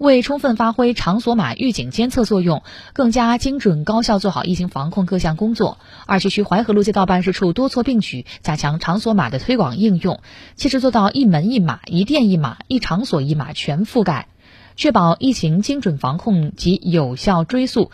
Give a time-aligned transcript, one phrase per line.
[0.00, 2.62] 为充分发挥场所码预警监测作用，
[2.94, 5.76] 更加精准高效做好疫情防控各项工作，
[6.06, 10.20] 二七区淮河路街道办事处多措并举，加强场所码的推广应用，
[10.56, 14.28] 切实做到一门一码、一店一码、一场所一码全覆盖，
[14.74, 17.90] 确保疫情精准防控及有效追溯。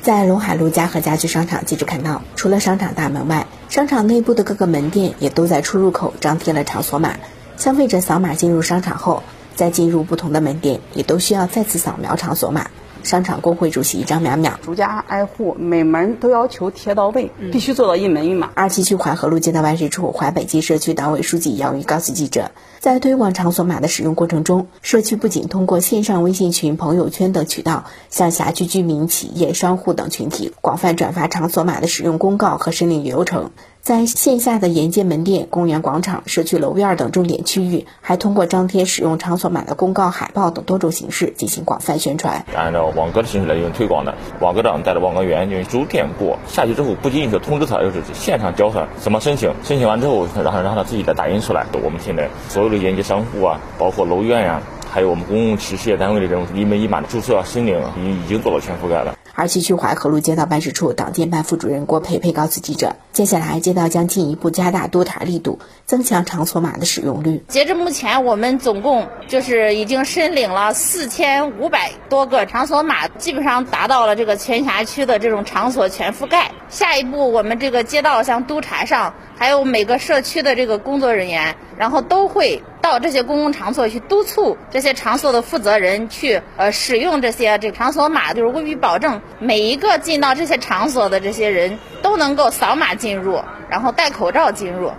[0.00, 7.18] 在陇海路家和家居商场，记者看到，除了商场大门外，商场内部的各个门店也都在出入口张贴了场所码，
[7.58, 9.22] 消费者扫码进入商场后。
[9.54, 12.66] 在进入不同的门店，也都需要再次扫描场所码。
[13.02, 18.50] 商场工会主席张淼淼，逐家挨户，每门都要求贴到位，必须做到一门一码。
[18.54, 22.50] 二七区淮河路街道办事处淮北街社区党委书记姚玉告诉记者，
[22.80, 33.50] 在推广场所码的使用过程中，社区不仅通过线上微信群、朋友圈等渠道，向辖区居民、企业、商户等群体广泛转发场所码的使用公告和申领流程。
[33.84, 42.46] 在线下的沿街门店、公园广场、社区楼院等重点区域，还通过张贴使用场所码的公告、海报等多种形式进行广泛宣传。
[42.56, 51.66] 按照网格的形式来进行推广的，网格长带着网格员进行逐店过，下去之后不仅仅是通知他，就是现场教他怎么申请，申请完之后，然后让他自己再打印出来。
[51.84, 54.62] 我们现在所有的沿街商户啊，包括楼院呀，
[54.94, 59.18] 还有我们公共企事业单位的这种一门一码的注册、申领，已已经做到全覆盖了。
[59.34, 67.42] 二七区淮河路街道办事处党建办副主任郭培培告诉记者，接下来街道将进一步加大督查力度，增强场所码的使用率。
[67.48, 76.52] 截至目前，我们总共就是已经申领了四千五百多个场所码，基本上达到了这个全辖区的这种场所全覆盖。
[76.68, 89.20] 下一步，我们这个街道像督查上，还有每个社区的这个工作人员，然后都会到这些公共场所去督促这些场所的负责人去呃使用这些这场所码，就是务必保证。
[89.38, 94.90] 每一个进到这些场所的这些人都能够扫码进入，然后戴口罩进入。